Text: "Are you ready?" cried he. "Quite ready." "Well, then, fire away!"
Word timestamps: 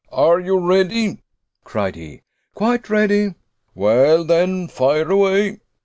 "Are 0.11 0.39
you 0.39 0.57
ready?" 0.57 1.19
cried 1.63 1.95
he. 1.95 2.23
"Quite 2.55 2.89
ready." 2.89 3.35
"Well, 3.75 4.23
then, 4.23 4.67
fire 4.67 5.11
away!" 5.11 5.59